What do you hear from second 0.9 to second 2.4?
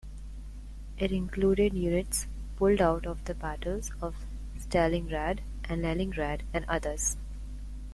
It included units